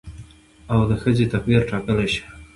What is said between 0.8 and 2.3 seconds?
د ښځې تقدير ټاکلى شي